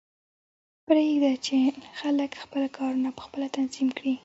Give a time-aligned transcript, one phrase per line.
[0.87, 1.57] پریږده چې
[1.99, 4.13] خلک خپل کارونه پخپله تنظیم کړي